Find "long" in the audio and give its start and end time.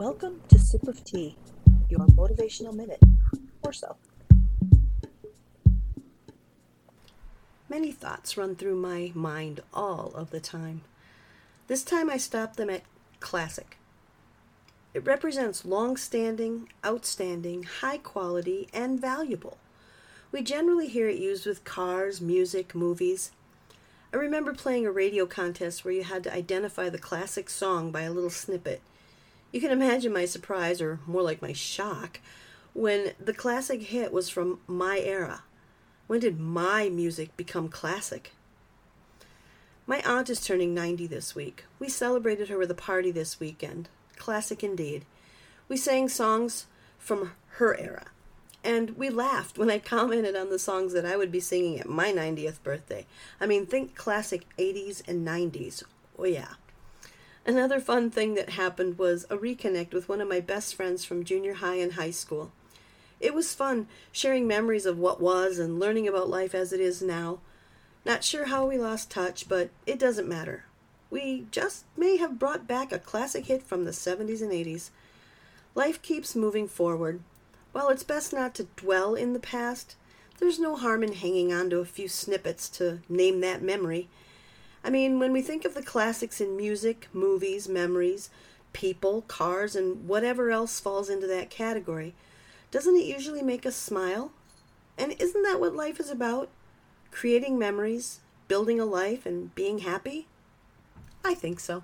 15.66-15.98